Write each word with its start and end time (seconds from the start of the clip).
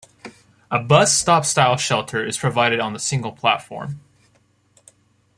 A 0.71 0.79
bus-stop 0.79 1.45
style 1.45 1.77
shelter 1.77 2.25
is 2.25 2.35
provided 2.35 2.79
on 2.79 2.93
the 2.93 2.99
single 2.99 3.33
platform. 3.33 3.99